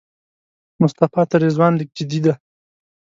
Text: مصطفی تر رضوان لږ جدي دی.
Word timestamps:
مصطفی 0.81 1.23
تر 1.31 1.39
رضوان 1.45 1.73
لږ 1.79 1.89
جدي 1.97 2.19
دی. 2.25 2.33